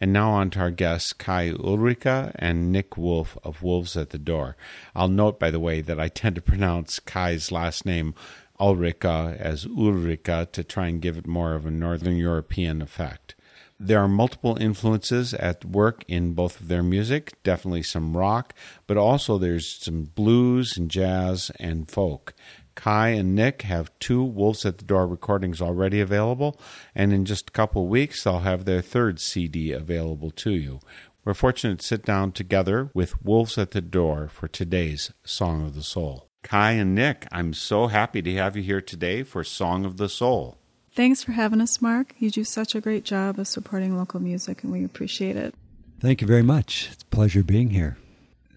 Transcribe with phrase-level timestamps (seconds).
[0.00, 4.18] And now on to our guests, Kai Ulrika and Nick Wolf of Wolves at the
[4.18, 4.56] Door.
[4.94, 8.14] I'll note, by the way, that I tend to pronounce Kai's last name
[8.58, 13.34] Ulrika as Ulrika to try and give it more of a Northern European effect.
[13.78, 18.54] There are multiple influences at work in both of their music, definitely some rock,
[18.86, 22.34] but also there's some blues and jazz and folk.
[22.80, 26.58] Kai and Nick have two Wolves at the Door recordings already available,
[26.94, 30.80] and in just a couple of weeks, they'll have their third CD available to you.
[31.22, 35.74] We're fortunate to sit down together with Wolves at the Door for today's Song of
[35.74, 36.26] the Soul.
[36.42, 40.08] Kai and Nick, I'm so happy to have you here today for Song of the
[40.08, 40.56] Soul.
[40.94, 42.14] Thanks for having us, Mark.
[42.18, 45.54] You do such a great job of supporting local music, and we appreciate it.
[46.00, 46.88] Thank you very much.
[46.92, 47.98] It's a pleasure being here.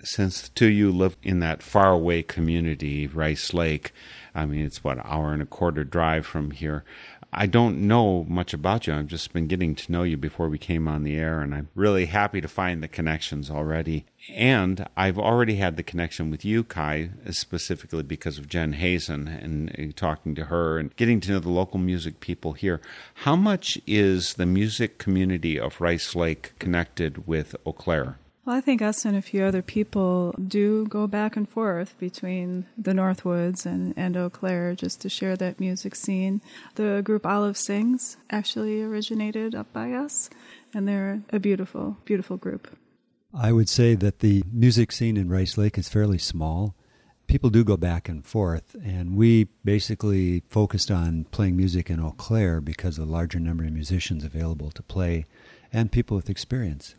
[0.06, 3.94] Since the two of you live in that faraway community, Rice Lake,
[4.36, 6.84] I mean, it's what, an hour and a quarter drive from here.
[7.36, 8.94] I don't know much about you.
[8.94, 11.70] I've just been getting to know you before we came on the air, and I'm
[11.74, 14.06] really happy to find the connections already.
[14.30, 19.74] And I've already had the connection with you, Kai, specifically because of Jen Hazen and,
[19.80, 22.82] and talking to her and getting to know the local music people here.
[23.16, 28.18] How much is the music community of Rice Lake connected with Eau Claire?
[28.46, 32.66] Well, I think us and a few other people do go back and forth between
[32.78, 36.42] the Northwoods and, and Eau Claire just to share that music scene.
[36.76, 40.30] The group Olive Sings actually originated up by us,
[40.74, 42.68] and they're a beautiful, beautiful group.
[43.34, 46.76] I would say that the music scene in Rice Lake is fairly small.
[47.28, 52.14] People do go back and forth, and we basically focused on playing music in Eau
[52.18, 55.26] Claire because of the larger number of musicians available to play
[55.72, 56.96] and people with experience.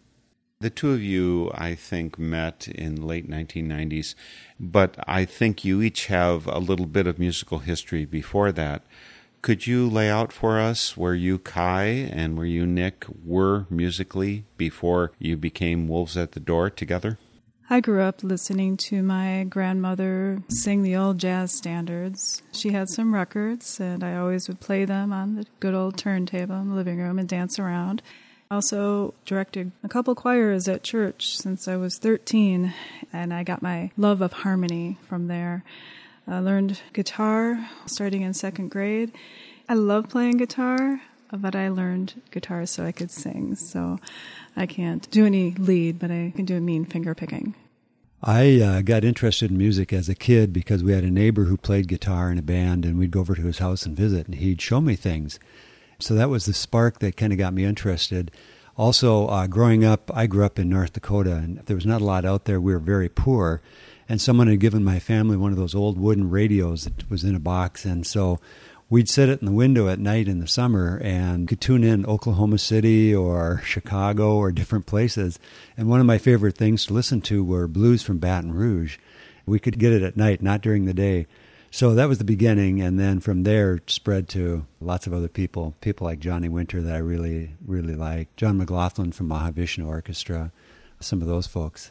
[0.65, 4.15] The two of you, I think, met in late 1990s,
[4.59, 8.81] but I think you each have a little bit of musical history before that.
[9.43, 14.47] Could you lay out for us where you, Kai, and where you, Nick, were musically
[14.57, 17.19] before you became Wolves at the Door together?
[17.69, 22.43] I grew up listening to my grandmother sing the old jazz standards.
[22.53, 26.57] She had some records, and I always would play them on the good old turntable
[26.57, 28.01] in the living room and dance around.
[28.55, 32.73] Also directed a couple choirs at church since I was 13,
[33.13, 35.65] and I got my love of harmony from there.
[36.29, 39.11] I learned guitar starting in second grade.
[39.69, 41.01] I love playing guitar,
[41.33, 43.57] but I learned guitar so I could sing.
[43.57, 43.99] So
[44.57, 47.57] I can't do any lead, but I can do a mean finger picking.
[48.23, 51.57] I uh, got interested in music as a kid because we had a neighbor who
[51.57, 54.37] played guitar in a band, and we'd go over to his house and visit, and
[54.37, 55.41] he'd show me things.
[55.99, 58.31] So that was the spark that kind of got me interested.
[58.77, 62.05] Also, uh, growing up, I grew up in North Dakota, and there was not a
[62.05, 62.61] lot out there.
[62.61, 63.63] We were very poor,
[64.09, 67.37] and someone had given my family one of those old wooden radios that was in
[67.37, 68.41] a box, and so
[68.91, 72.05] we'd sit it in the window at night in the summer and could tune in
[72.07, 75.39] Oklahoma City or Chicago or different places.
[75.77, 78.99] And one of my favorite things to listen to were blues from Baton Rouge.
[79.47, 81.27] We could get it at night, not during the day.
[81.75, 85.75] So that was the beginning, and then from there spread to lots of other people,
[85.81, 90.53] people like Johnny Winter that I really, really like, John McLaughlin from Mahavishnu Orchestra,
[91.01, 91.91] some of those folks.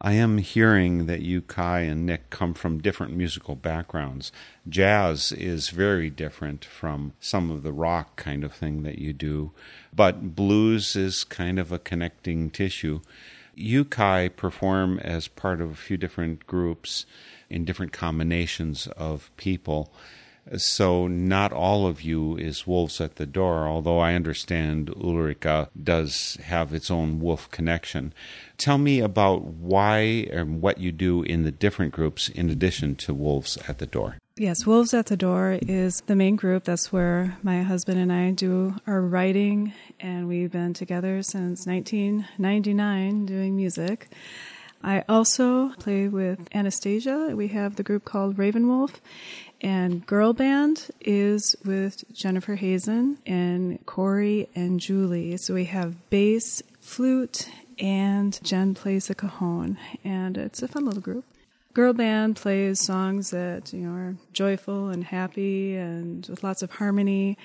[0.00, 4.30] I am hearing that you, Kai, and Nick come from different musical backgrounds.
[4.68, 9.50] Jazz is very different from some of the rock kind of thing that you do,
[9.92, 13.00] but blues is kind of a connecting tissue.
[13.56, 17.04] You, Kai, perform as part of a few different groups
[17.52, 19.92] in different combinations of people.
[20.56, 26.36] So not all of you is wolves at the door, although I understand Ulrika does
[26.42, 28.12] have its own wolf connection.
[28.58, 29.98] Tell me about why
[30.32, 34.16] and what you do in the different groups in addition to wolves at the door.
[34.36, 36.64] Yes, Wolves at the Door is the main group.
[36.64, 43.26] That's where my husband and I do our writing, and we've been together since 1999
[43.26, 44.08] doing music.
[44.84, 47.32] I also play with Anastasia.
[47.34, 49.00] We have the group called Ravenwolf,
[49.60, 55.36] and Girl Band is with Jennifer Hazen and Corey and Julie.
[55.36, 57.48] So we have bass, flute,
[57.78, 61.24] and Jen plays the cajon, and it's a fun little group.
[61.74, 66.70] Girl band plays songs that you know are joyful and happy and with lots of
[66.72, 67.38] harmony,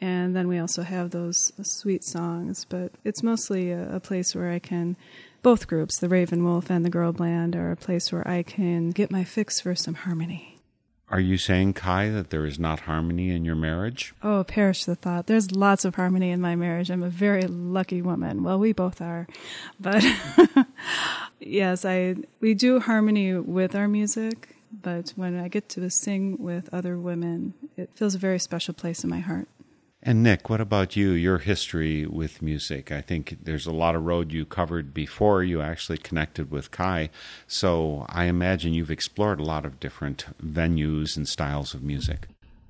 [0.00, 2.64] and then we also have those sweet songs.
[2.68, 4.96] But it's mostly a, a place where I can.
[5.42, 8.90] Both groups, the Raven Wolf and the Girl Band, are a place where I can
[8.90, 10.58] get my fix for some harmony.
[11.10, 14.12] Are you saying, Kai, that there is not harmony in your marriage?
[14.22, 15.26] Oh, perish the thought.
[15.26, 16.90] There's lots of harmony in my marriage.
[16.90, 18.42] I'm a very lucky woman.
[18.42, 19.26] Well, we both are.
[19.80, 20.04] But
[21.40, 26.68] yes, I we do harmony with our music, but when I get to sing with
[26.74, 29.48] other women, it feels a very special place in my heart.
[30.00, 31.10] And Nick, what about you?
[31.10, 32.92] Your history with music?
[32.92, 37.10] I think there's a lot of road you covered before you actually connected with Kai.
[37.48, 42.28] So I imagine you've explored a lot of different venues and styles of music.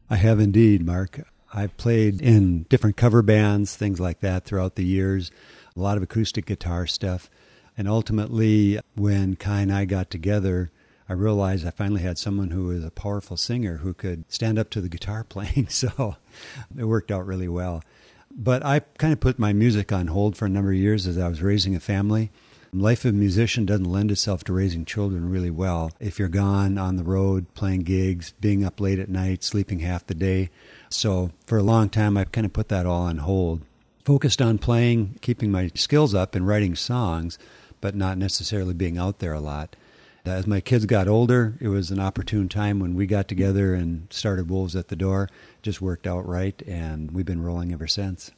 [0.09, 1.21] I have indeed, Mark.
[1.53, 5.31] I've played in different cover bands, things like that throughout the years,
[5.77, 7.29] a lot of acoustic guitar stuff.
[7.77, 10.71] And ultimately, when Kai and I got together,
[11.09, 14.69] I realized I finally had someone who was a powerful singer who could stand up
[14.71, 15.69] to the guitar playing.
[15.69, 16.17] So
[16.77, 17.83] it worked out really well.
[18.31, 21.17] But I kind of put my music on hold for a number of years as
[21.17, 22.31] I was raising a family.
[22.73, 25.91] Life of a musician doesn't lend itself to raising children really well.
[25.99, 30.07] If you're gone on the road, playing gigs, being up late at night, sleeping half
[30.07, 30.51] the day.
[30.91, 33.63] So for a long time, I kind of put that all on hold.
[34.05, 37.39] Focused on playing, keeping my skills up and writing songs,
[37.81, 39.75] but not necessarily being out there a lot.
[40.29, 44.07] As my kids got older, it was an opportune time when we got together and
[44.13, 45.31] started Wolves at the Door.
[45.63, 48.31] Just worked out right, and we've been rolling ever since.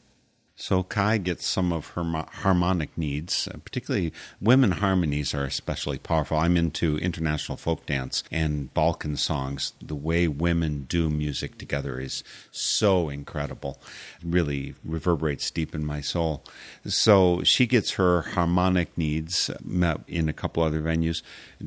[0.61, 4.12] So Kai gets some of her harmonic needs, uh, particularly
[4.43, 6.37] women harmonies are especially powerful.
[6.37, 9.73] I'm into international folk dance and Balkan songs.
[9.81, 13.81] The way women do music together is so incredible.
[14.21, 16.45] It Really reverberates deep in my soul.
[16.87, 21.23] So she gets her harmonic needs met in a couple other venues.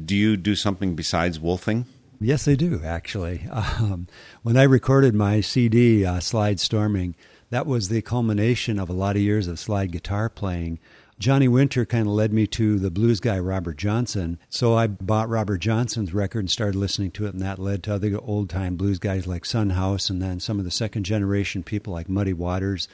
[0.06, 1.88] Do you do something besides wolfing?
[2.22, 3.48] Yes, I do, actually.
[3.54, 4.08] Um,
[4.44, 7.16] when I recorded my CD, uh, Slide Storming,
[7.54, 10.80] that was the culmination of a lot of years of slide guitar playing.
[11.20, 14.40] Johnny Winter kind of led me to the blues guy Robert Johnson.
[14.50, 17.94] So I bought Robert Johnson's record and started listening to it, and that led to
[17.94, 21.62] other old time blues guys like Son House and then some of the second generation
[21.62, 22.88] people like Muddy Waters.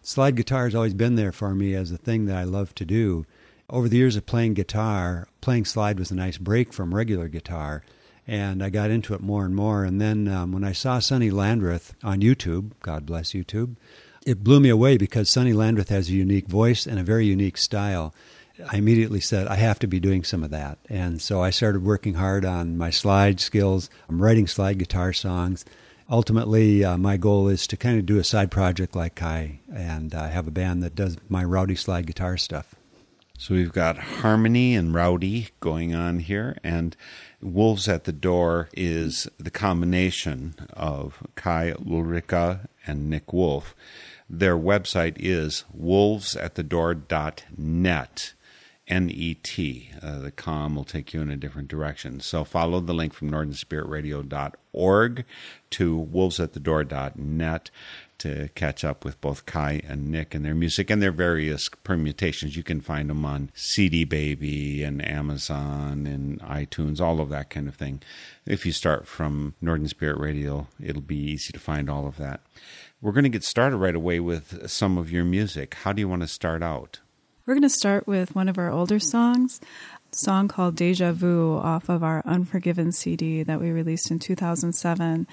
[0.00, 2.84] Slide guitar has always been there for me as a thing that I love to
[2.84, 3.26] do.
[3.68, 7.82] Over the years of playing guitar, playing slide was a nice break from regular guitar
[8.26, 9.84] and I got into it more and more.
[9.84, 13.76] And then um, when I saw Sonny Landreth on YouTube, God bless YouTube,
[14.24, 17.56] it blew me away because Sonny Landreth has a unique voice and a very unique
[17.56, 18.14] style.
[18.70, 20.78] I immediately said, I have to be doing some of that.
[20.88, 23.90] And so I started working hard on my slide skills.
[24.08, 25.64] I'm writing slide guitar songs.
[26.08, 30.14] Ultimately, uh, my goal is to kind of do a side project like Kai and
[30.14, 32.74] uh, have a band that does my rowdy slide guitar stuff.
[33.36, 36.96] So we've got harmony and rowdy going on here, and
[37.42, 43.74] Wolves at the Door is the combination of Kai Ulrika and Nick Wolf.
[44.28, 48.34] Their website is wolvesatthedoor.net.
[48.86, 49.90] N-E-T.
[50.02, 52.20] Uh, the com will take you in a different direction.
[52.20, 55.24] So follow the link from northernspiritradio.org
[55.70, 57.70] to wolvesatthedoor.net
[58.18, 62.56] to catch up with both Kai and Nick and their music and their various permutations.
[62.56, 67.68] You can find them on CD Baby and Amazon and iTunes, all of that kind
[67.68, 68.02] of thing.
[68.46, 72.40] If you start from Northern Spirit Radio, it'll be easy to find all of that.
[73.04, 75.74] We're going to get started right away with some of your music.
[75.74, 77.00] How do you want to start out?
[77.44, 79.60] We're going to start with one of our older songs,
[80.10, 85.26] a song called Deja Vu off of our Unforgiven CD that we released in 2007.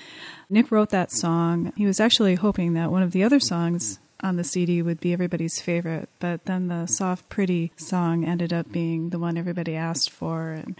[0.49, 1.71] Nick wrote that song.
[1.77, 5.13] He was actually hoping that one of the other songs on the CD would be
[5.13, 10.09] everybody's favorite, but then the soft, pretty song ended up being the one everybody asked
[10.09, 10.51] for.
[10.51, 10.75] And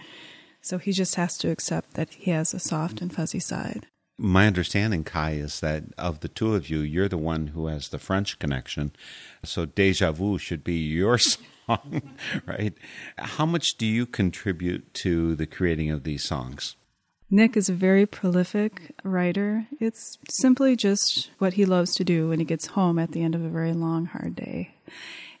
[0.60, 3.86] so he just has to accept that he has a soft and fuzzy side.
[4.18, 7.88] My understanding, Kai, is that of the two of you, you're the one who has
[7.88, 8.92] the French connection.
[9.44, 11.18] So Deja Vu should be your
[11.66, 12.02] song,
[12.46, 12.74] right?
[13.18, 16.76] How much do you contribute to the creating of these songs?
[17.30, 19.66] Nick is a very prolific writer.
[19.80, 23.34] It's simply just what he loves to do when he gets home at the end
[23.34, 24.74] of a very long, hard day.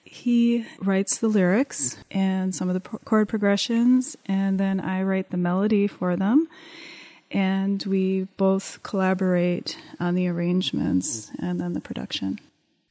[0.02, 5.36] He writes the lyrics and some of the chord progressions, and then I write the
[5.36, 6.48] melody for them.
[7.32, 12.38] And we both collaborate on the arrangements and then the production.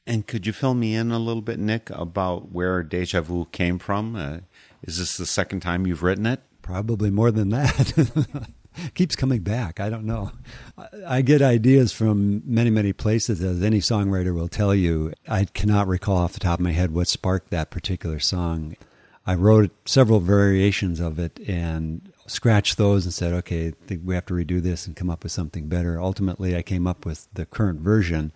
[0.06, 3.78] And could you fill me in a little bit, Nick, about where Deja Vu came
[3.78, 4.16] from?
[4.16, 4.38] Uh,
[4.82, 6.40] is this the second time you've written it?
[6.60, 8.50] Probably more than that.
[8.94, 9.78] Keeps coming back.
[9.78, 10.32] I don't know.
[10.76, 15.12] I, I get ideas from many, many places, as any songwriter will tell you.
[15.28, 18.76] I cannot recall off the top of my head what sparked that particular song.
[19.24, 24.34] I wrote several variations of it and scratched those and said, okay, we have to
[24.34, 26.00] redo this and come up with something better.
[26.00, 28.32] Ultimately, I came up with the current version.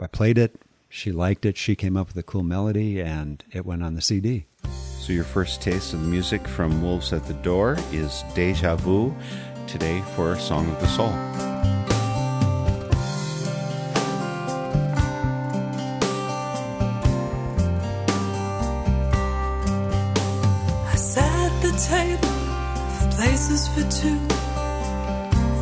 [0.00, 0.60] I played it.
[0.88, 1.56] She liked it.
[1.56, 4.46] She came up with a cool melody, and it went on the CD.
[5.00, 9.14] So, your first taste of music from Wolves at the Door is Deja Vu
[9.66, 11.97] today for Song of the Soul.
[23.48, 24.18] Places for two,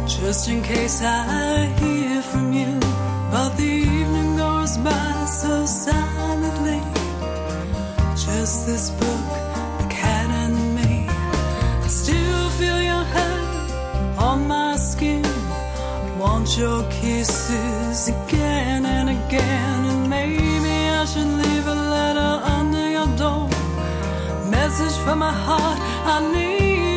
[0.06, 2.80] just in case I hear from you.
[3.30, 6.80] But the evening goes by so silently.
[8.14, 9.26] Just this book,
[9.80, 11.06] the cat and me.
[11.08, 13.70] I still feel your hand
[14.18, 15.22] on my skin.
[16.18, 23.08] Want your kisses again and again, and maybe I should leave a letter under your
[23.16, 23.48] door
[24.50, 25.78] message from my heart.
[26.14, 26.85] I need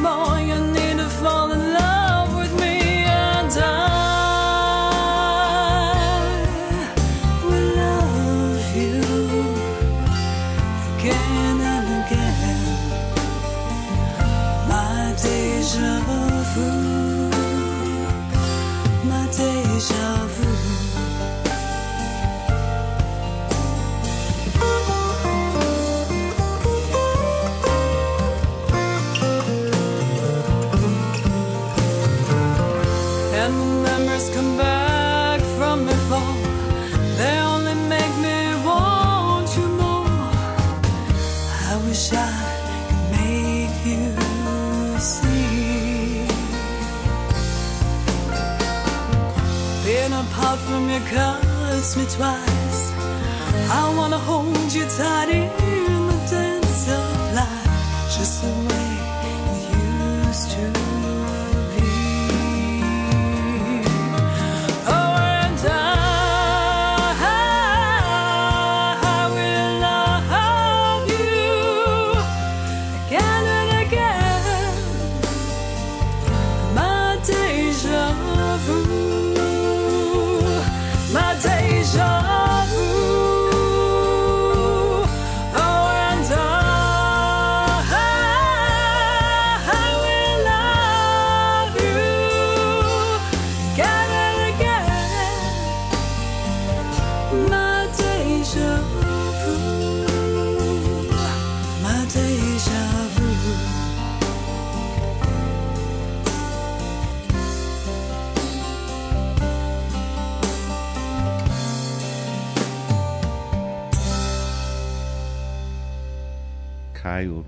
[0.00, 0.37] more
[51.98, 52.92] me twice.
[53.70, 59.07] I wanna hold you tight in the dance of life, just the way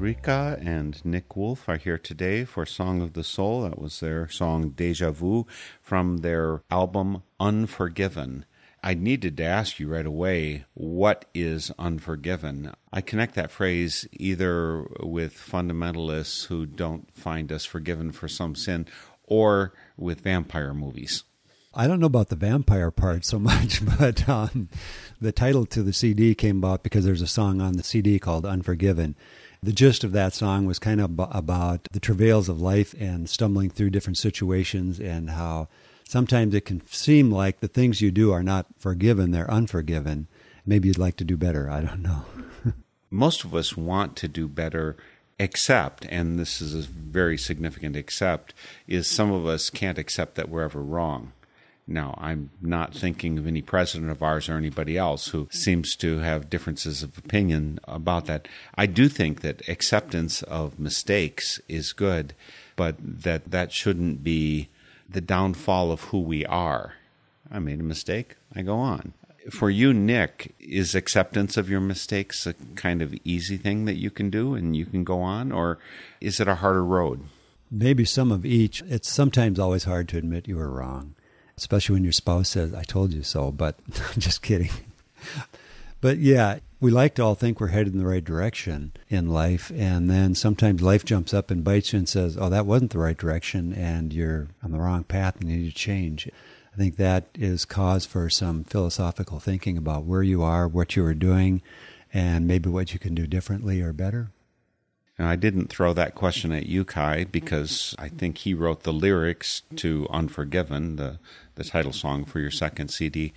[0.00, 3.61] Ulrika and Nick Wolf are here today for Song of the Soul.
[3.64, 5.47] That was their song Deja Vu
[5.83, 8.47] from their album Unforgiven.
[8.83, 12.73] I needed to ask you right away what is unforgiven?
[12.90, 18.87] I connect that phrase either with fundamentalists who don't find us forgiven for some sin
[19.25, 21.25] or with vampire movies.
[21.75, 24.71] I don't know about the vampire part so much, but um,
[25.21, 28.47] the title to the CD came about because there's a song on the CD called
[28.47, 29.14] Unforgiven.
[29.62, 33.69] The gist of that song was kind of about the travails of life and stumbling
[33.69, 35.69] through different situations and how
[36.09, 40.29] sometimes it can seem like the things you do are not forgiven, they're unforgiven.
[40.64, 41.69] Maybe you'd like to do better.
[41.69, 42.25] I don't know.
[43.11, 44.97] Most of us want to do better,
[45.38, 48.55] except, and this is a very significant except,
[48.88, 51.33] is some of us can't accept that we're ever wrong.
[51.90, 56.20] Now, I'm not thinking of any president of ours or anybody else who seems to
[56.20, 58.47] have differences of opinion about that.
[58.76, 62.32] I do think that acceptance of mistakes is good,
[62.76, 64.68] but that that shouldn't be
[65.09, 66.94] the downfall of who we are.
[67.50, 69.12] I made a mistake, I go on.
[69.50, 74.12] For you, Nick, is acceptance of your mistakes a kind of easy thing that you
[74.12, 75.78] can do and you can go on, or
[76.20, 77.25] is it a harder road?
[77.68, 78.80] Maybe some of each.
[78.82, 81.14] It's sometimes always hard to admit you were wrong,
[81.61, 83.76] especially when your spouse says, I told you so, but
[84.14, 84.71] I'm just kidding.
[86.00, 89.71] But yeah, we like to all think we're headed in the right direction in life.
[89.76, 92.99] And then sometimes life jumps up and bites you and says, oh, that wasn't the
[92.99, 96.26] right direction and you're on the wrong path and you need to change.
[96.73, 101.05] I think that is cause for some philosophical thinking about where you are, what you
[101.05, 101.61] are doing,
[102.14, 104.31] and maybe what you can do differently or better.
[105.21, 108.93] And I didn't throw that question at you, Kai, because I think he wrote the
[108.93, 111.19] lyrics to Unforgiven, the,
[111.57, 113.35] the title song for your second CD.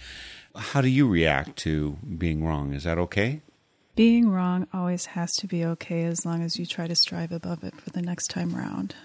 [0.55, 2.73] How do you react to being wrong?
[2.73, 3.41] Is that okay?
[3.97, 7.65] Being wrong always has to be okay as long as you try to strive above
[7.65, 8.95] it for the next time round.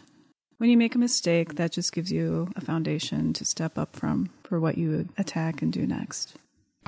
[0.59, 4.31] When you make a mistake, that just gives you a foundation to step up from
[4.45, 6.37] for what you attack and do next.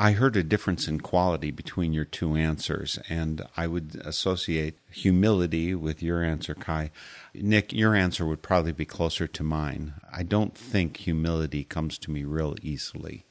[0.01, 5.75] I heard a difference in quality between your two answers, and I would associate humility
[5.75, 6.91] with your answer, Kai.
[7.35, 9.93] Nick, your answer would probably be closer to mine.
[10.11, 13.27] I don't think humility comes to me real easily.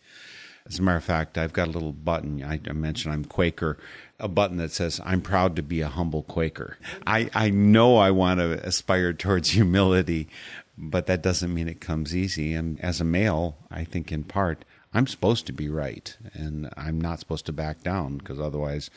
[0.67, 2.43] As a matter of fact, I've got a little button.
[2.43, 3.79] I, mentioned I'm Quaker,
[4.19, 6.77] a button that says, I'm proud to be a humble Quaker.
[7.07, 10.29] I, I know I want to aspire towards humility,
[10.77, 12.53] but that doesn't mean it comes easy.
[12.53, 16.99] And as a male, I think in part, I'm supposed to be right, and I'm
[16.99, 18.89] not supposed to back down because otherwise,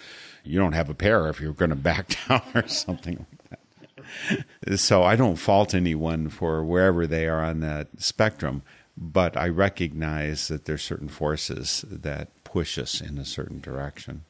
[0.42, 4.78] you don't have a pair if you're going to back down or something like that.
[4.78, 8.62] So I don't fault anyone for wherever they are on that spectrum,
[8.96, 14.24] but I recognize that there's certain forces that push us in a certain direction.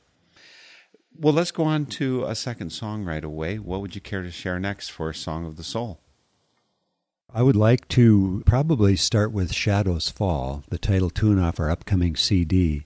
[1.18, 3.58] Well, let's go on to a second song right away.
[3.58, 6.00] What would you care to share next for a Song of the Soul?
[7.34, 12.14] I would like to probably start with Shadows Fall, the title tune off our upcoming
[12.14, 12.84] CD.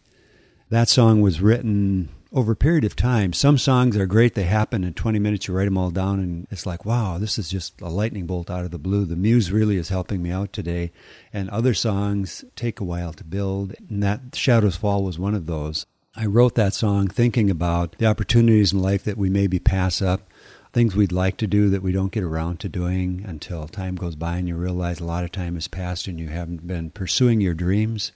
[0.70, 3.32] That song was written over a period of time.
[3.32, 6.46] Some songs are great, they happen in 20 minutes, you write them all down, and
[6.48, 9.04] it's like, wow, this is just a lightning bolt out of the blue.
[9.04, 10.92] The muse really is helping me out today.
[11.32, 15.46] And other songs take a while to build, and that Shadows Fall was one of
[15.46, 15.86] those.
[16.14, 20.30] I wrote that song thinking about the opportunities in life that we maybe pass up
[20.76, 24.14] things we'd like to do that we don't get around to doing until time goes
[24.14, 27.40] by and you realize a lot of time has passed and you haven't been pursuing
[27.40, 28.12] your dreams.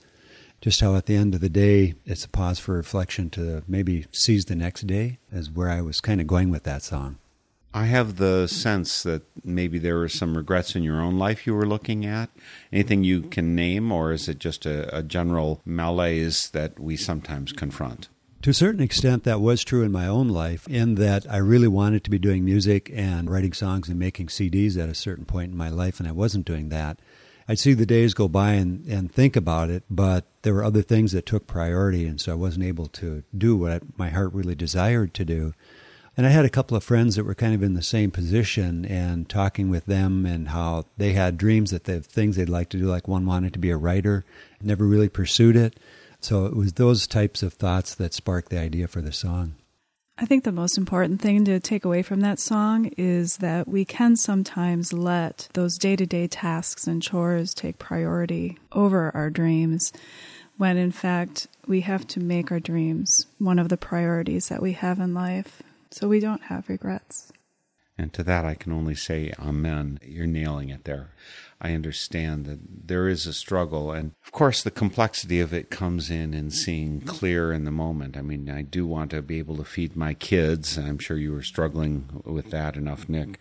[0.61, 4.05] Just how at the end of the day, it's a pause for reflection to maybe
[4.11, 7.17] seize the next day, is where I was kind of going with that song.
[7.73, 11.55] I have the sense that maybe there were some regrets in your own life you
[11.55, 12.29] were looking at.
[12.71, 17.53] Anything you can name, or is it just a, a general malaise that we sometimes
[17.53, 18.07] confront?
[18.41, 21.67] To a certain extent, that was true in my own life, in that I really
[21.67, 25.51] wanted to be doing music and writing songs and making CDs at a certain point
[25.51, 26.97] in my life, and I wasn't doing that.
[27.47, 30.81] I'd see the days go by and, and think about it, but there were other
[30.81, 34.55] things that took priority, and so I wasn't able to do what my heart really
[34.55, 35.53] desired to do.
[36.17, 38.85] And I had a couple of friends that were kind of in the same position
[38.85, 42.77] and talking with them and how they had dreams that they things they'd like to
[42.77, 44.25] do, like one wanted to be a writer,
[44.63, 45.77] never really pursued it.
[46.21, 49.55] So it was those types of thoughts that sparked the idea for the song.
[50.17, 53.85] I think the most important thing to take away from that song is that we
[53.85, 59.91] can sometimes let those day to day tasks and chores take priority over our dreams,
[60.57, 64.73] when in fact we have to make our dreams one of the priorities that we
[64.73, 67.30] have in life so we don't have regrets.
[68.01, 69.99] And to that, I can only say, Amen.
[70.03, 71.11] You're nailing it there.
[71.61, 73.91] I understand that there is a struggle.
[73.91, 78.17] And of course, the complexity of it comes in in seeing clear in the moment.
[78.17, 80.79] I mean, I do want to be able to feed my kids.
[80.79, 83.39] I'm sure you were struggling with that enough, Nick.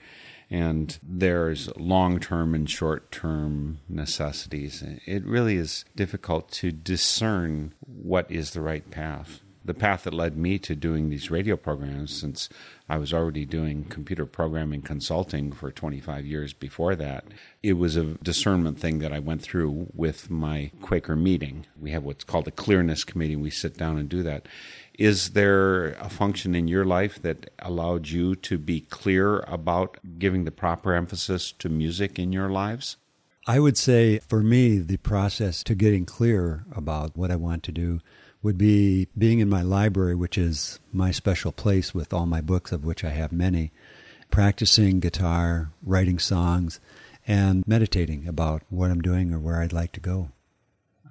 [0.50, 4.84] And there's long term and short term necessities.
[5.06, 10.36] It really is difficult to discern what is the right path the path that led
[10.36, 12.48] me to doing these radio programs since
[12.88, 17.24] I was already doing computer programming consulting for 25 years before that.
[17.62, 21.66] It was a discernment thing that I went through with my Quaker meeting.
[21.78, 23.36] We have what's called a clearness committee.
[23.36, 24.48] We sit down and do that.
[24.98, 30.44] Is there a function in your life that allowed you to be clear about giving
[30.44, 32.96] the proper emphasis to music in your lives?
[33.46, 37.72] I would say for me, the process to getting clear about what I want to
[37.72, 38.00] do
[38.42, 42.72] would be being in my library, which is my special place with all my books,
[42.72, 43.72] of which I have many,
[44.30, 46.80] practicing guitar, writing songs,
[47.26, 50.30] and meditating about what I'm doing or where I'd like to go.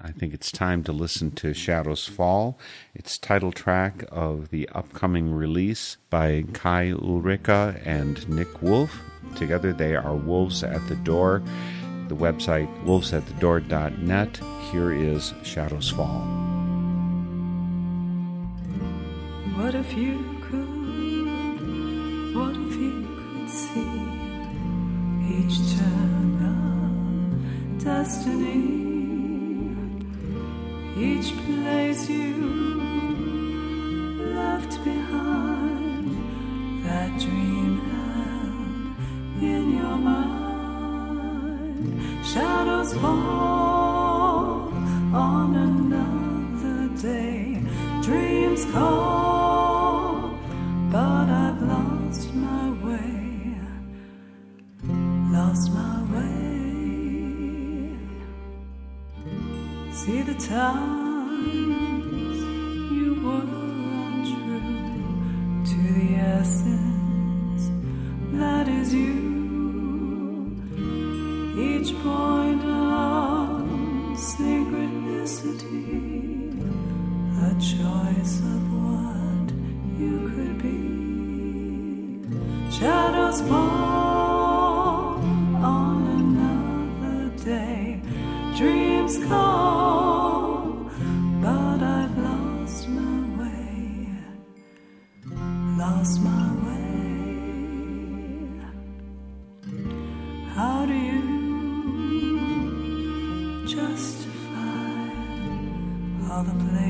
[0.01, 2.57] I think it's time to listen to Shadows Fall.
[2.95, 9.01] It's title track of the upcoming release by Kai Ulrika and Nick Wolf.
[9.35, 11.43] Together they are Wolves at the Door.
[12.07, 14.39] The website wolvesatthedoor.net.
[14.71, 16.58] Here is Shadows Fall.
[19.59, 20.69] What if you could,
[22.33, 23.93] what if you could see
[25.35, 28.61] each turn of destiny,
[30.97, 32.35] each place you
[34.33, 36.07] left behind,
[36.85, 41.85] that dream held in your mind,
[42.25, 44.71] shadows fall
[45.13, 47.38] on another day,
[48.01, 50.37] dreams call,
[50.91, 53.55] but I've lost my way,
[55.31, 56.59] lost my way.
[59.91, 61.08] See the times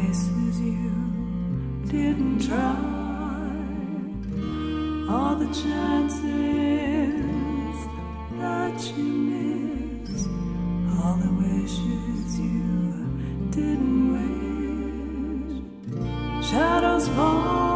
[0.10, 0.90] places you
[1.86, 2.78] didn't try?
[5.08, 6.26] All the chances
[8.40, 10.30] that you missed,
[10.98, 12.64] all the wishes you
[13.52, 15.58] didn't wish.
[16.50, 17.69] Shadows fall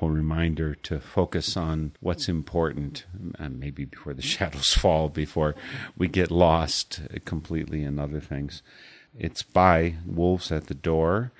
[0.00, 3.04] wonderful reminder to focus on what's important,
[3.38, 5.54] maybe before the shadows fall, before
[5.96, 8.62] we get lost completely in other things.
[9.18, 11.32] It's by Wolves at the Door.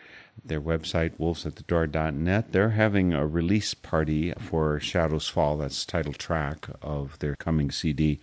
[0.45, 2.53] Their website, wolvesatthedoor.net.
[2.53, 7.71] They're having a release party for Shadows Fall, that's the title track of their coming
[7.71, 8.21] CD,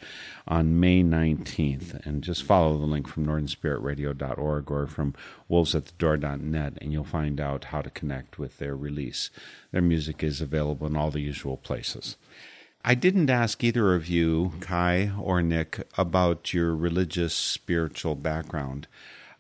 [0.48, 2.06] on May 19th.
[2.06, 5.14] And just follow the link from northernspiritradio.org or from
[5.50, 9.30] wolvesatthedoor.net, and you'll find out how to connect with their release.
[9.72, 12.18] Their music is available in all the usual places.
[12.84, 18.88] I didn't ask either of you, Kai or Nick, about your religious spiritual background.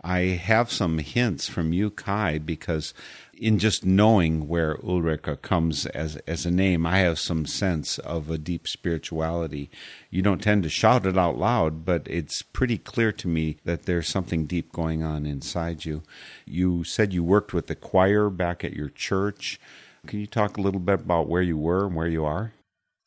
[0.07, 2.93] I have some hints from you, Kai, because
[3.33, 8.29] in just knowing where Ulrika comes as as a name, I have some sense of
[8.29, 9.69] a deep spirituality.
[10.09, 13.83] You don't tend to shout it out loud, but it's pretty clear to me that
[13.83, 16.03] there's something deep going on inside you.
[16.45, 19.59] You said you worked with the choir back at your church.
[20.05, 22.53] Can you talk a little bit about where you were and where you are?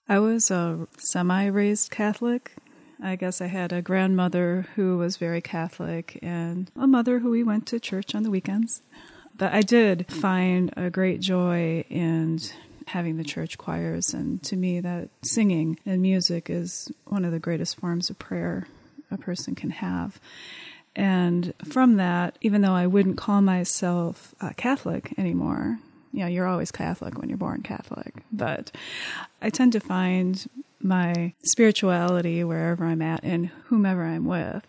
[0.06, 2.52] I was a semi raised Catholic.
[3.02, 7.42] I guess I had a grandmother who was very Catholic and a mother who we
[7.42, 8.82] went to church on the weekends.
[9.36, 12.40] But I did find a great joy in
[12.86, 17.38] having the church choirs, and to me, that singing and music is one of the
[17.38, 18.66] greatest forms of prayer
[19.10, 20.20] a person can have.
[20.94, 25.78] And from that, even though I wouldn't call myself uh, Catholic anymore,
[26.12, 28.72] you know, you're always Catholic when you're born Catholic, but
[29.40, 30.48] I tend to find
[30.80, 34.66] my spirituality wherever I'm at and whomever I'm with.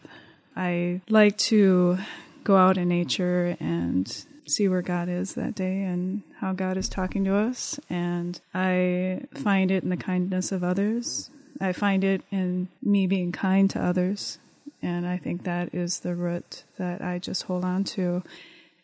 [0.56, 1.98] I like to
[2.44, 6.90] go out in nature and see where God is that day and how God is
[6.90, 7.80] talking to us.
[7.90, 11.30] And I find it in the kindness of others.
[11.60, 14.40] I find it in me being kind to others.
[14.82, 18.24] And I think that is the root that I just hold on to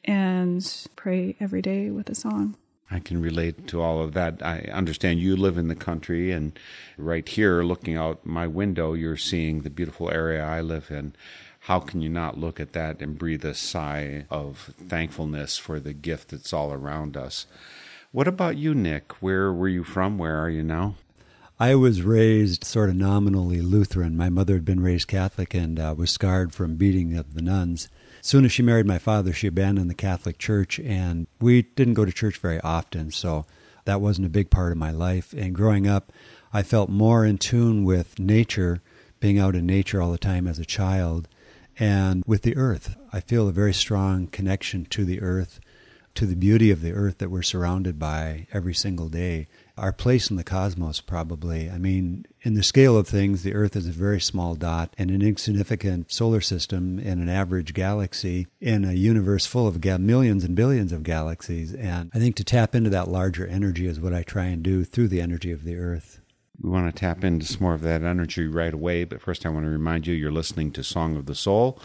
[0.08, 2.56] and pray every day with a song.
[2.90, 4.42] I can relate to all of that.
[4.42, 6.58] I understand you live in the country, and
[6.98, 11.14] right here, looking out my window, you're seeing the beautiful area I live in.
[11.62, 15.92] How can you not look at that and breathe a sigh of thankfulness for the
[15.92, 17.46] gift that's all around us?
[18.14, 19.22] What about you, Nick?
[19.22, 20.18] Where were you from?
[20.18, 20.96] Where are you now?
[21.60, 24.16] I was raised sort of nominally Lutheran.
[24.16, 27.90] My mother had been raised Catholic and uh, was scarred from beating of the nuns.
[28.28, 32.04] Soon as she married my father, she abandoned the Catholic Church, and we didn't go
[32.04, 33.46] to church very often, so
[33.86, 35.32] that wasn't a big part of my life.
[35.32, 36.12] And growing up,
[36.52, 38.82] I felt more in tune with nature,
[39.22, 41.30] being out in nature all the time as a child,
[41.80, 42.98] and with the earth.
[43.14, 45.62] I feel a very strong connection to the earth,
[46.16, 49.48] to the beauty of the earth that we're surrounded by every single day.
[49.78, 51.70] Our place in the cosmos, probably.
[51.70, 55.12] I mean, in the scale of things, the Earth is a very small dot in
[55.12, 60.44] an insignificant solar system in an average galaxy in a universe full of ga- millions
[60.44, 61.76] and billions of galaxies.
[61.76, 64.84] And I think to tap into that larger energy is what I try and do
[64.84, 66.22] through the energy of the Earth.
[66.60, 69.50] We want to tap into some more of that energy right away, but first I
[69.50, 71.80] want to remind you you're listening to Song of the Soul.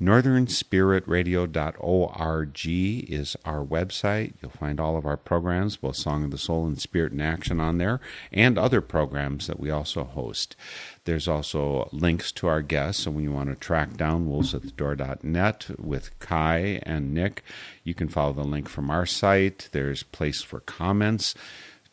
[0.00, 4.34] NorthernSpiritRadio.org is our website.
[4.40, 7.60] You'll find all of our programs, both Song of the Soul and Spirit in Action,
[7.60, 8.00] on there,
[8.32, 10.56] and other programs that we also host.
[11.04, 16.18] There's also links to our guests, so when you want to track down wolvesatthedoor.net with
[16.20, 17.42] Kai and Nick,
[17.84, 19.68] you can follow the link from our site.
[19.72, 21.34] There's place for comments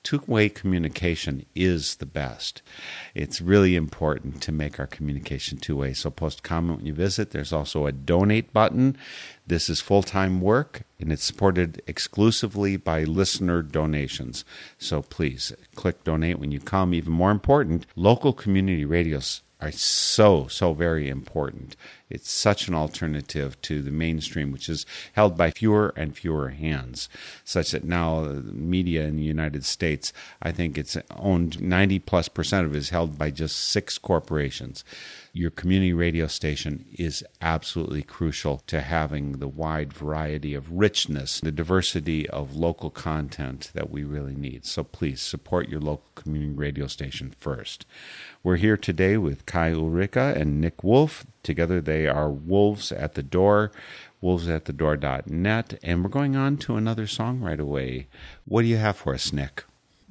[0.03, 2.61] two way communication is the best.
[3.13, 5.93] It's really important to make our communication two way.
[5.93, 7.31] So, post comment when you visit.
[7.31, 8.97] There's also a donate button.
[9.47, 14.45] This is full time work and it's supported exclusively by listener donations.
[14.77, 16.93] So, please click donate when you come.
[16.93, 21.75] Even more important, local community radios are so, so very important.
[22.09, 27.07] It's such an alternative to the mainstream, which is held by fewer and fewer hands,
[27.43, 32.65] such that now media in the United States, I think it's owned 90 plus percent
[32.65, 34.83] of it is held by just six corporations.
[35.33, 41.51] Your community radio station is absolutely crucial to having the wide variety of richness, the
[41.51, 44.65] diversity of local content that we really need.
[44.65, 47.85] So please support your local community radio station first.
[48.41, 51.25] We're here today with Kai Ulrika and Nick Wolf.
[51.43, 53.73] Together they are Wolves at the Door,
[54.23, 58.07] wolvesatthedoor.net, and we're going on to another song right away.
[58.45, 59.65] What do you have for us, Nick?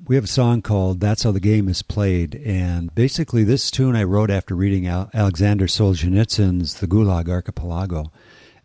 [0.06, 2.34] We have a song called That's How the Game is Played.
[2.44, 8.12] And basically, this tune I wrote after reading Alexander Solzhenitsyn's The Gulag Archipelago.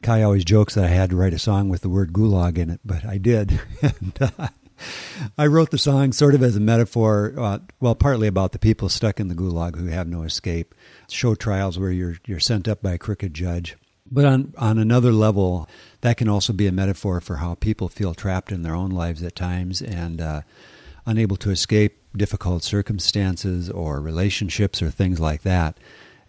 [0.01, 2.69] Kai always jokes that I had to write a song with the word gulag in
[2.69, 3.61] it, but I did.
[3.81, 4.49] and uh,
[5.37, 8.89] I wrote the song sort of as a metaphor, uh, well, partly about the people
[8.89, 10.75] stuck in the gulag who have no escape,
[11.09, 13.75] show trials where you're you're sent up by a crooked judge.
[14.11, 15.67] But on on another level,
[16.01, 19.23] that can also be a metaphor for how people feel trapped in their own lives
[19.23, 20.41] at times and uh,
[21.05, 25.77] unable to escape difficult circumstances or relationships or things like that.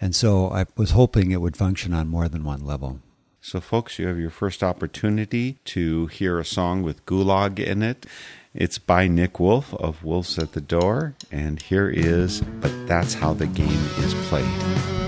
[0.00, 3.00] And so I was hoping it would function on more than one level.
[3.40, 8.06] So, folks, you have your first opportunity to hear a song with gulag in it.
[8.54, 13.34] It's by Nick Wolf of Wolves at the Door, and here is But That's How
[13.34, 15.03] the Game is Played.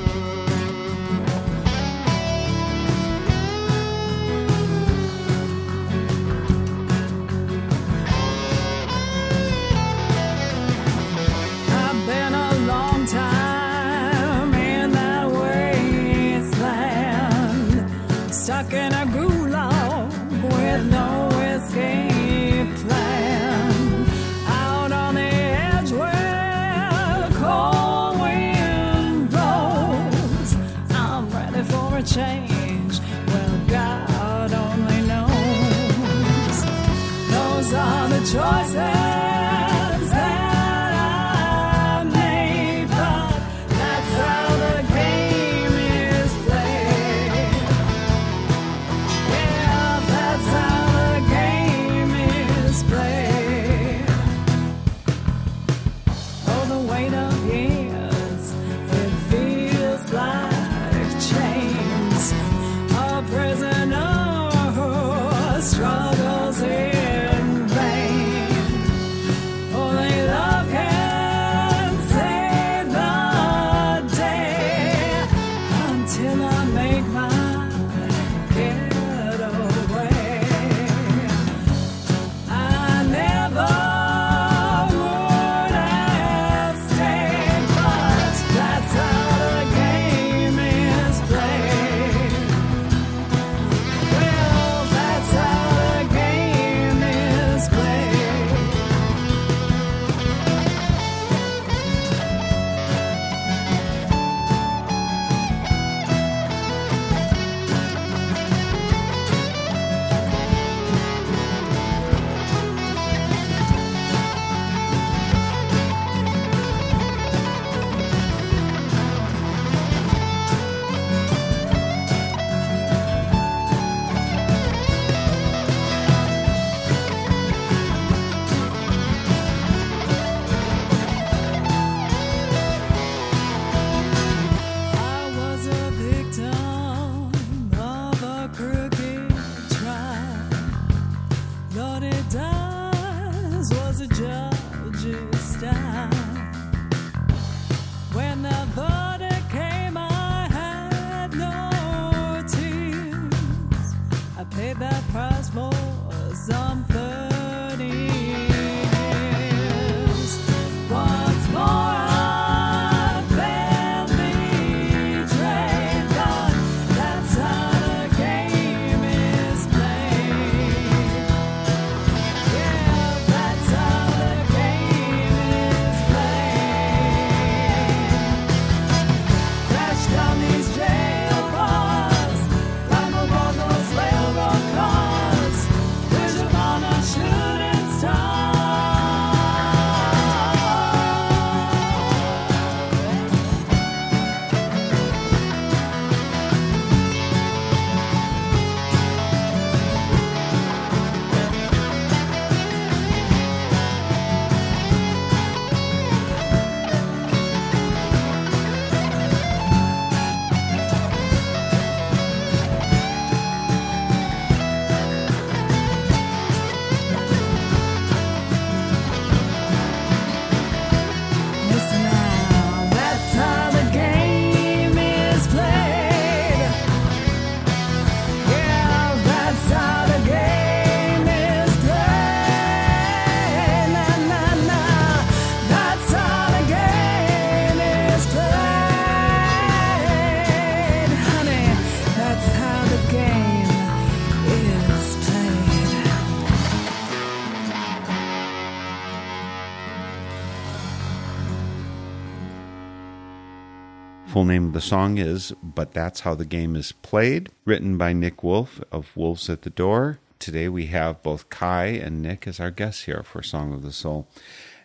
[254.37, 258.12] full name of the song is But That's How the Game is Played, written by
[258.12, 260.18] Nick Wolf of Wolves at the Door.
[260.38, 263.92] Today we have both Kai and Nick as our guests here for Song of the
[263.92, 264.29] Soul.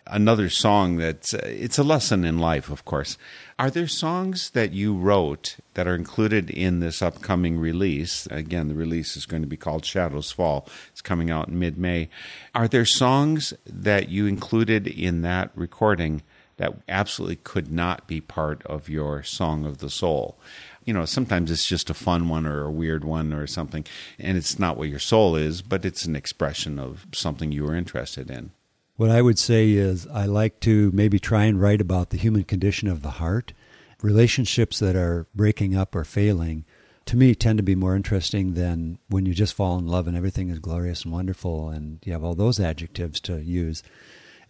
[0.06, 3.18] Another song that's uh, it's a lesson in life, of course.
[3.58, 8.26] Are there songs that you wrote that are included in this upcoming release?
[8.30, 10.66] Again, the release is going to be called Shadows Fall.
[10.92, 12.08] It's coming out in mid May.
[12.54, 16.22] Are there songs that you included in that recording
[16.62, 20.38] that absolutely could not be part of your song of the soul.
[20.84, 23.84] You know, sometimes it's just a fun one or a weird one or something,
[24.16, 27.74] and it's not what your soul is, but it's an expression of something you are
[27.74, 28.52] interested in.
[28.94, 32.44] What I would say is, I like to maybe try and write about the human
[32.44, 33.52] condition of the heart.
[34.00, 36.64] Relationships that are breaking up or failing,
[37.06, 40.16] to me, tend to be more interesting than when you just fall in love and
[40.16, 43.82] everything is glorious and wonderful and you have all those adjectives to use.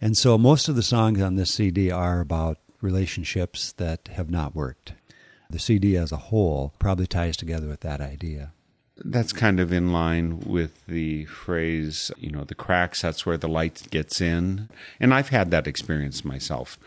[0.03, 4.53] And so most of the songs on this CD are about relationships that have not
[4.53, 4.91] worked.
[5.49, 8.51] The CD as a whole probably ties together with that idea.
[8.97, 13.47] That's kind of in line with the phrase, you know, the cracks, that's where the
[13.47, 14.67] light gets in.
[14.99, 16.77] And I've had that experience myself.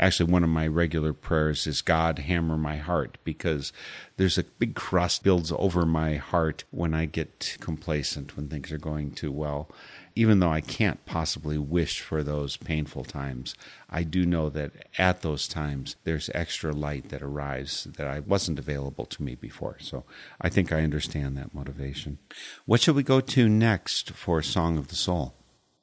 [0.00, 3.74] Actually, one of my regular prayers is God, hammer my heart, because
[4.16, 8.78] there's a big crust builds over my heart when I get complacent, when things are
[8.78, 9.68] going too well.
[10.14, 13.54] Even though I can't possibly wish for those painful times,
[13.88, 18.58] I do know that at those times there's extra light that arrives that I wasn't
[18.58, 19.76] available to me before.
[19.80, 20.04] So
[20.40, 22.18] I think I understand that motivation.
[22.66, 25.34] What should we go to next for Song of the Soul?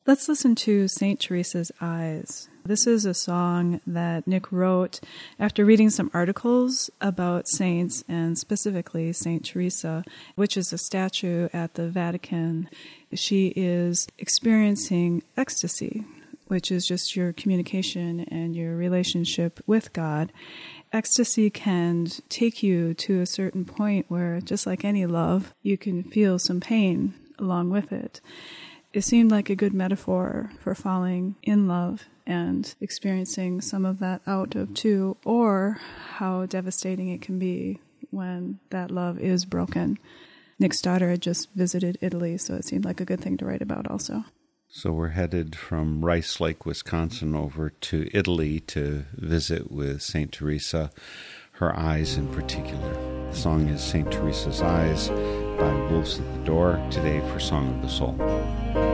[0.06, 1.20] Let's listen to St.
[1.20, 2.50] Teresa's Eyes.
[2.66, 5.00] This is a song that Nick wrote
[5.40, 9.46] after reading some articles about saints and specifically St.
[9.46, 10.04] Teresa,
[10.36, 12.70] which is a statue at the Vatican.
[13.14, 16.05] She is experiencing ecstasy,
[16.47, 20.32] which is just your communication and your relationship with God.
[20.91, 26.03] Ecstasy can take you to a certain point where, just like any love, you can
[26.03, 28.22] feel some pain along with it
[28.93, 34.22] it seemed like a good metaphor for falling in love and experiencing some of that
[34.26, 35.80] out of two, or
[36.18, 37.80] how devastating it can be
[38.12, 39.97] when that love is broken.
[40.60, 43.62] Nick's daughter had just visited Italy, so it seemed like a good thing to write
[43.62, 44.26] about also.
[44.68, 50.32] So we're headed from Rice Lake, Wisconsin, over to Italy to visit with St.
[50.32, 50.91] Teresa,
[51.53, 52.93] her eyes in particular.
[53.32, 54.12] The song is St.
[54.12, 58.89] Teresa's Eyes by Wolves at the Door, today for Song of the Soul.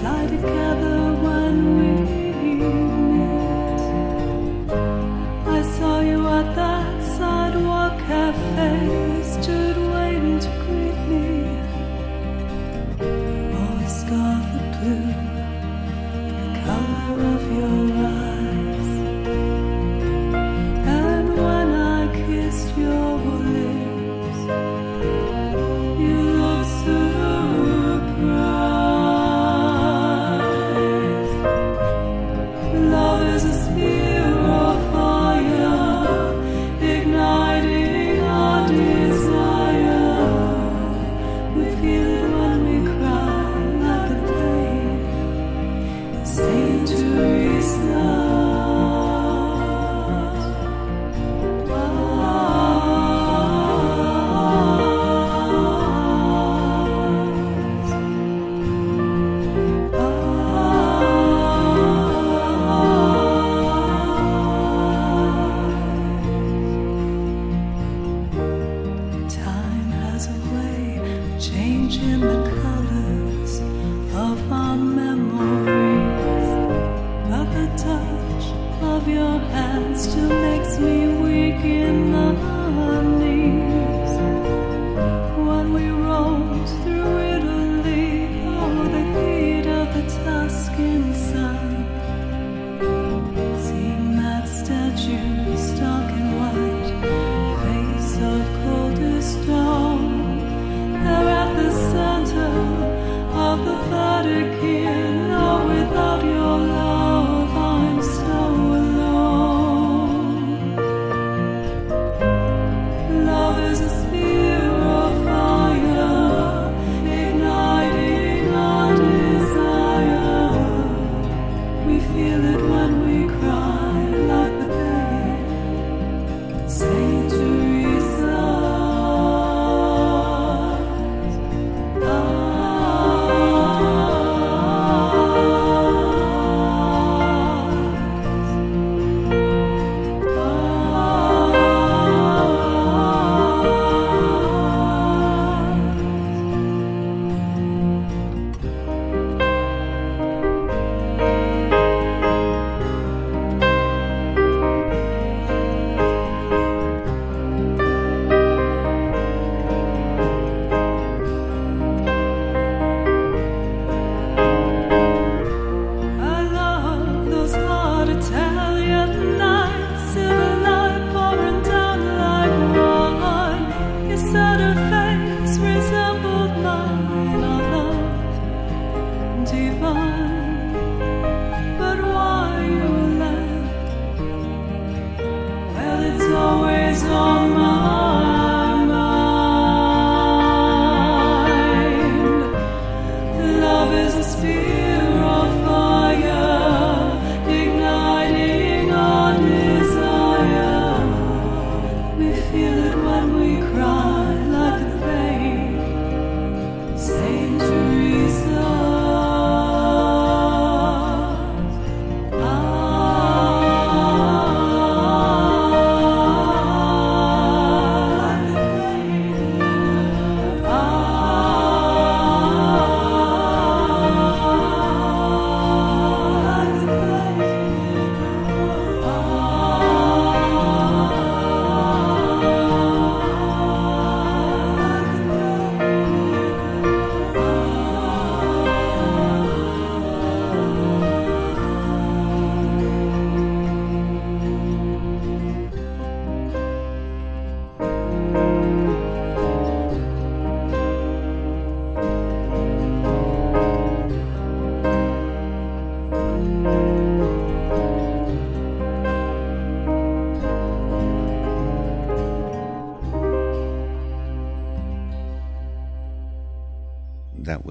[0.00, 1.07] Fly together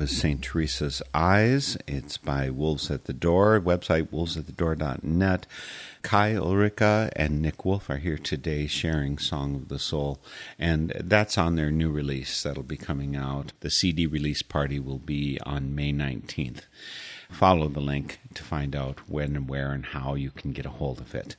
[0.07, 0.41] Was St.
[0.41, 1.77] Teresa's Eyes.
[1.85, 3.59] It's by Wolves at the Door.
[3.59, 5.45] Website wolvesatthedoor.net.
[6.01, 10.21] Kai Ulrika and Nick Wolf are here today sharing Song of the Soul.
[10.57, 13.51] And that's on their new release that'll be coming out.
[13.59, 16.61] The CD release party will be on May 19th.
[17.29, 20.69] Follow the link to find out when and where and how you can get a
[20.69, 21.35] hold of it.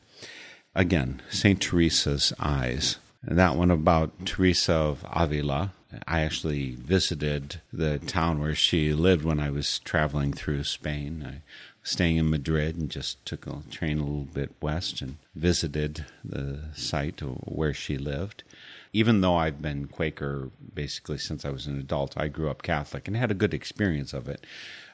[0.74, 1.58] Again, St.
[1.58, 2.98] Teresa's Eyes.
[3.22, 5.72] That one about Teresa of Avila.
[6.06, 11.24] I actually visited the town where she lived when I was traveling through Spain.
[11.26, 11.42] I
[11.80, 16.04] was staying in Madrid and just took a train a little bit west and visited
[16.24, 18.44] the site where she lived.
[18.92, 23.08] Even though I've been Quaker basically since I was an adult, I grew up Catholic
[23.08, 24.46] and had a good experience of it.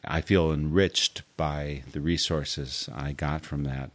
[0.04, 3.90] I feel enriched by the resources I got from that.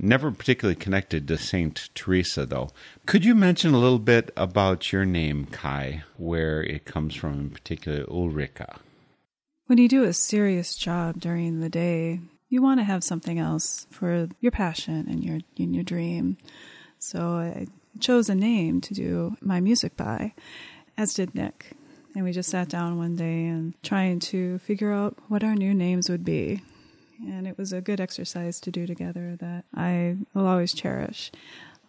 [0.00, 2.70] Never particularly connected to Saint Teresa, though.
[3.04, 7.50] Could you mention a little bit about your name, Kai, where it comes from, in
[7.50, 8.78] particular, Ulrika?
[9.66, 13.86] When you do a serious job during the day, you want to have something else
[13.90, 16.38] for your passion and your and your dream.
[16.98, 17.66] So I
[18.00, 20.32] chose a name to do my music by,
[20.96, 21.72] as did Nick.
[22.14, 25.74] And we just sat down one day and trying to figure out what our new
[25.74, 26.62] names would be.
[27.26, 31.32] And it was a good exercise to do together that I will always cherish.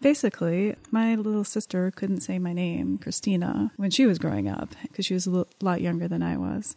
[0.01, 5.05] Basically, my little sister couldn't say my name, Christina, when she was growing up because
[5.05, 6.75] she was a lot younger than I was.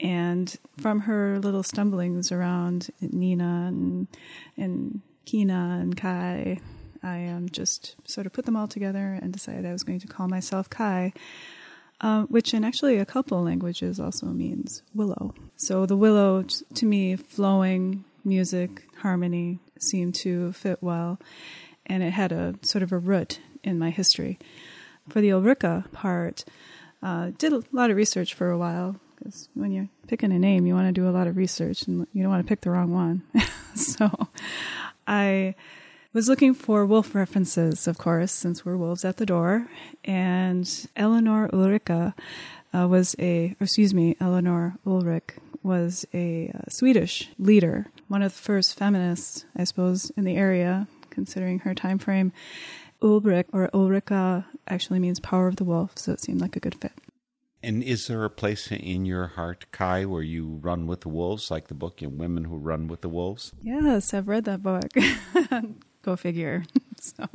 [0.00, 4.08] And from her little stumblings around Nina and,
[4.56, 6.60] and Kina and Kai,
[7.02, 10.06] I um, just sort of put them all together and decided I was going to
[10.06, 11.12] call myself Kai,
[12.00, 15.34] uh, which in actually a couple languages also means willow.
[15.56, 16.42] So the willow,
[16.74, 21.18] to me, flowing music, harmony seemed to fit well,
[21.86, 24.38] and it had a sort of a root in my history.
[25.08, 26.44] For the Ulrika part,
[27.02, 30.66] uh, did a lot of research for a while because when you're picking a name,
[30.66, 32.70] you want to do a lot of research and you don't want to pick the
[32.70, 33.22] wrong one.
[33.74, 34.10] so
[35.06, 35.54] I
[36.16, 39.68] was looking for wolf references, of course, since we're wolves at the door.
[40.02, 42.14] And Eleanor Ulrika
[42.72, 48.32] uh, was a, or excuse me, Eleanor Ulrich was a uh, Swedish leader, one of
[48.32, 52.32] the first feminists, I suppose, in the area, considering her time frame.
[53.02, 56.80] Ulrich or Ulrika actually means power of the wolf, so it seemed like a good
[56.80, 56.92] fit.
[57.62, 61.50] And is there a place in your heart, Kai, where you run with the wolves,
[61.50, 63.52] like the book in Women Who Run with the Wolves?
[63.60, 64.86] Yes, I've read that book.
[66.06, 66.62] Go figure.
[67.00, 67.26] so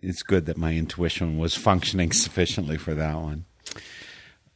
[0.00, 3.46] It's good that my intuition was functioning sufficiently for that one.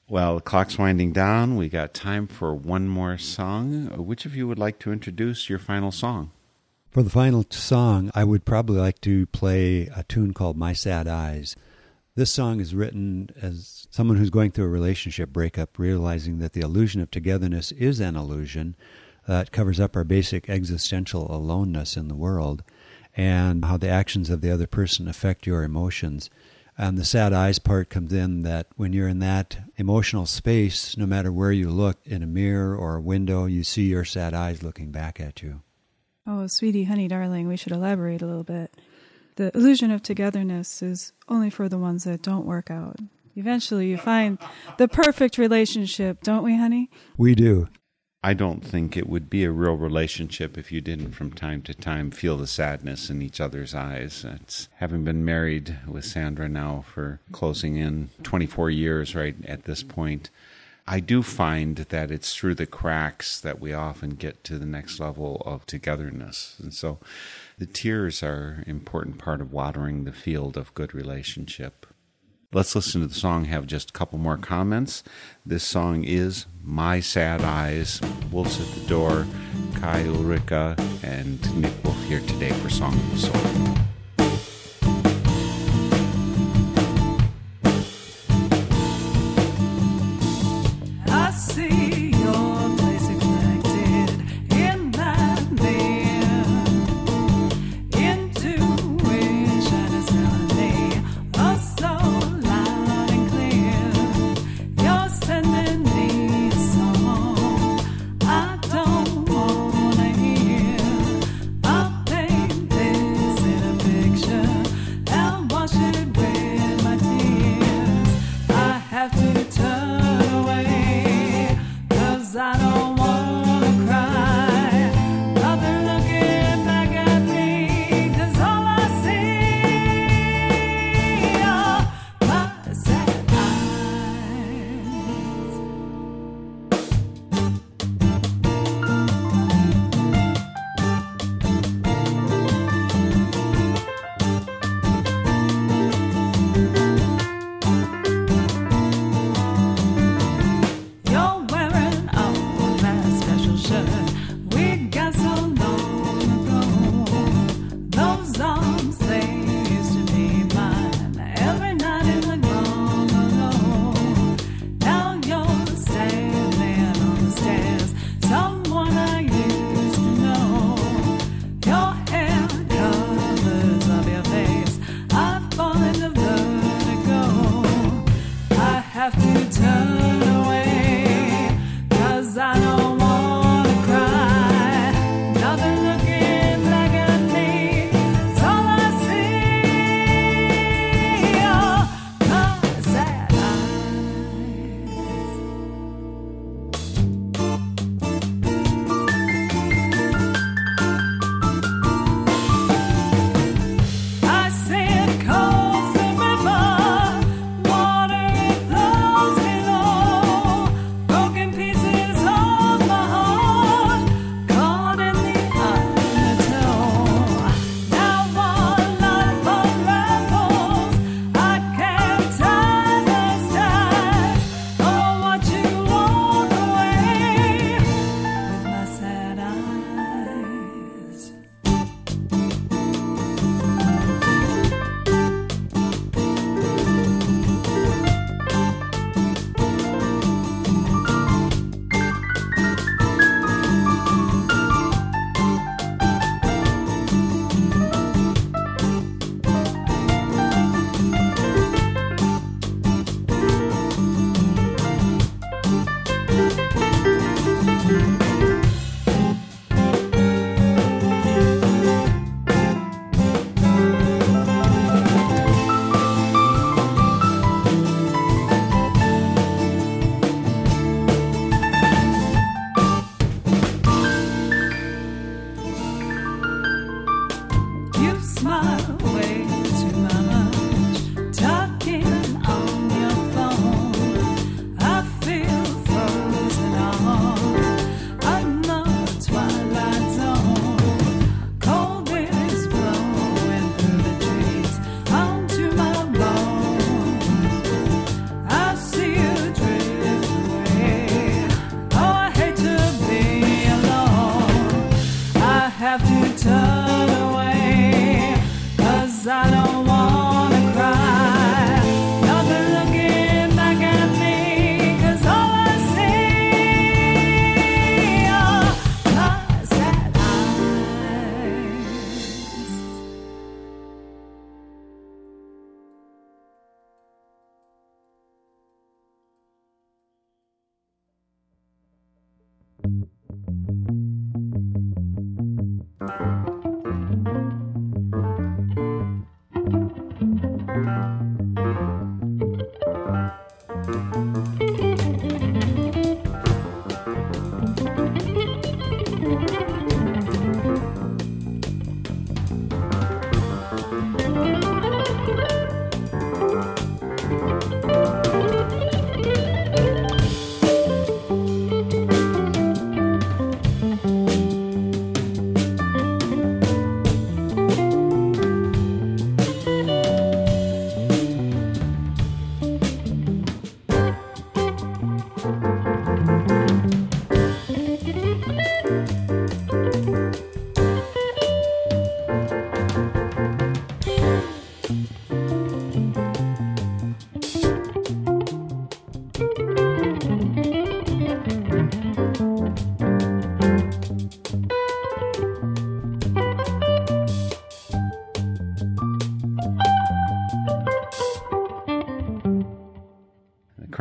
[0.09, 1.57] Well, the clock's winding down.
[1.57, 3.91] We got time for one more song.
[3.93, 6.31] Uh, which of you would like to introduce your final song?
[6.93, 11.09] For the final song, I would probably like to play a tune called My Sad
[11.09, 11.57] Eyes.
[12.15, 16.61] This song is written as someone who's going through a relationship breakup, realizing that the
[16.61, 18.77] illusion of togetherness is an illusion
[19.27, 22.63] uh, that covers up our basic existential aloneness in the world,
[23.19, 26.31] and how the actions of the other person affect your emotions.
[26.79, 31.05] And the sad eyes part comes in that when you're in that emotional space, no
[31.05, 34.63] matter where you look, in a mirror or a window, you see your sad eyes
[34.63, 35.63] looking back at you.
[36.29, 38.73] Oh, sweetie, honey, darling, we should elaborate a little bit.
[39.35, 43.01] The illusion of togetherness is only for the ones that don't work out.
[43.35, 44.39] Eventually, you find
[44.77, 46.91] the perfect relationship, don't we, honey?
[47.17, 47.69] We do.
[48.23, 51.75] I don't think it would be a real relationship if you didn't from time to
[51.75, 54.25] time feel the sadness in each other's eyes.
[54.25, 59.85] It's having been married with Sandra now for closing in 24 years right at this
[59.85, 60.31] point.
[60.85, 64.99] I do find that it's through the cracks that we often get to the next
[64.99, 66.57] level of togetherness.
[66.61, 66.99] And so
[67.57, 71.87] the tears are an important part of watering the field of good relationship.
[72.51, 75.03] Let's listen to the song, have just a couple more comments.
[75.45, 78.01] This song is My Sad Eyes,
[78.33, 79.27] Wolves at the Door,
[79.75, 83.88] Kai Ulrika, and Nick Wolf here today for Song of the Soul.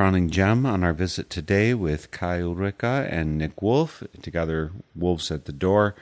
[0.08, 4.02] Crowning gem on our visit today with Kai Ulrika and Nick Wolf.
[4.22, 5.96] Together, Wolves at the Door.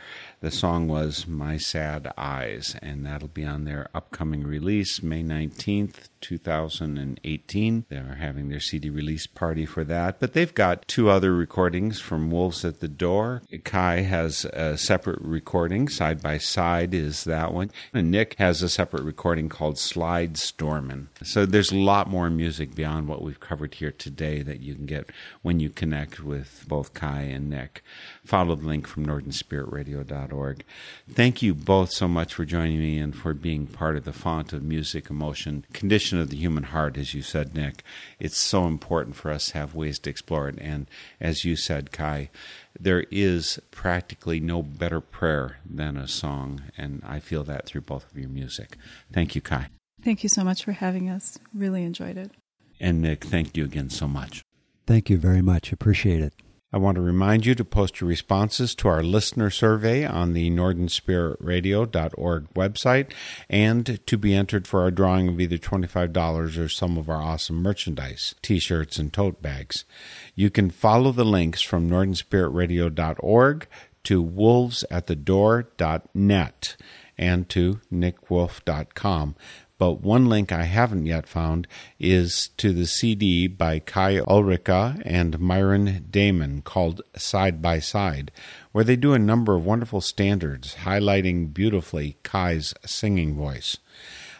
[0.46, 6.10] The song was My Sad Eyes, and that'll be on their upcoming release, May 19th,
[6.22, 7.86] 2018.
[7.90, 10.20] They're having their CD release party for that.
[10.20, 13.42] But they've got two other recordings from Wolves at the Door.
[13.64, 17.72] Kai has a separate recording, Side by Side is that one.
[17.92, 21.10] And Nick has a separate recording called Slide Stormin'.
[21.24, 24.86] So there's a lot more music beyond what we've covered here today that you can
[24.86, 25.10] get
[25.42, 27.84] when you connect with both Kai and Nick.
[28.26, 30.64] Follow the link from northernspiritradio.org.
[31.10, 34.52] Thank you both so much for joining me and for being part of the font
[34.52, 37.84] of music, emotion, condition of the human heart, as you said, Nick.
[38.20, 40.58] It's so important for us to have ways to explore it.
[40.60, 40.88] And
[41.22, 42.32] as you said, Kai,
[42.80, 48.12] there is practically no better prayer than a song, and I feel that through both
[48.12, 48.78] of your music.
[49.14, 49.68] Thank you, Kai.
[50.04, 51.38] Thank you so much for having us.
[51.54, 52.32] Really enjoyed it.
[52.80, 54.42] And Nick, thank you again so much.
[54.88, 55.72] Thank you very much.
[55.72, 56.34] Appreciate it.
[56.74, 60.52] I want to remind you to post your responses to our listener survey on the
[60.52, 63.12] northernspiritradio.org website
[63.50, 67.62] and to be entered for our drawing of either $25 or some of our awesome
[67.62, 69.86] merchandise, t-shirts and tote bags.
[70.34, 73.68] You can follow the links from northernspiritradio.org
[74.04, 76.76] to wolvesatthedoor.net
[77.18, 79.36] and to nickwolf.com.
[79.78, 81.68] But one link I haven't yet found
[82.00, 88.32] is to the CD by Kai Ulrika and Myron Damon called Side by Side,
[88.72, 93.78] where they do a number of wonderful standards highlighting beautifully Kai's singing voice.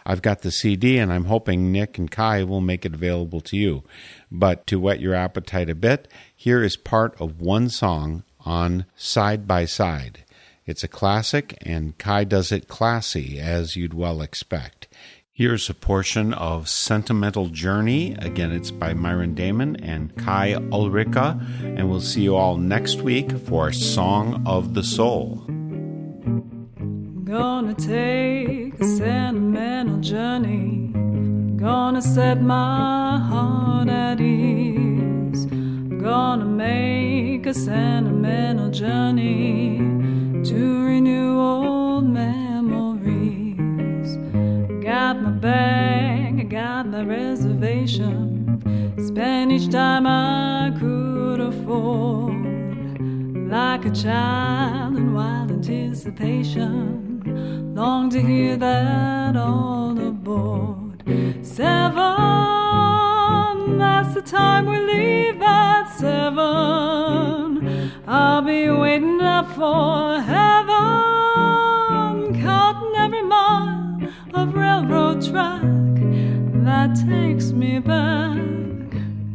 [0.06, 3.56] I've got the CD and I'm hoping Nick and Kai will make it available to
[3.56, 3.82] you.
[4.30, 9.46] But to whet your appetite a bit, here is part of one song on Side
[9.46, 10.24] by Side.
[10.64, 14.85] It's a classic, and Kai does it classy, as you'd well expect.
[15.38, 18.16] Here's a portion of Sentimental Journey.
[18.20, 21.38] Again, it's by Myron Damon and Kai Ulrika.
[21.62, 25.44] And we'll see you all next week for Song of the Soul.
[27.24, 30.94] Gonna take a sentimental journey.
[31.56, 35.44] Gonna set my heart at ease.
[36.00, 39.76] Gonna make a sentimental journey
[40.44, 42.45] to renew old memories.
[44.96, 48.62] I got my bag, I got my reservation.
[48.96, 52.32] Spend each time I could afford.
[53.50, 57.74] like a child in wild anticipation.
[57.74, 61.02] Long to hear that all aboard.
[61.42, 61.98] Seven,
[63.76, 67.92] that's the time we leave at seven.
[68.06, 71.05] I'll be waiting up for heaven,
[75.36, 75.60] track
[76.64, 78.38] that takes me back.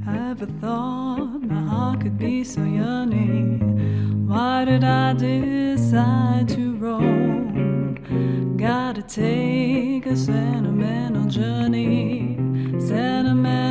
[0.07, 4.27] I ever thought my heart could be so yearning?
[4.27, 8.57] Why did I decide to roam?
[8.57, 12.35] Gotta take a sentimental journey,
[12.79, 13.70] sentimental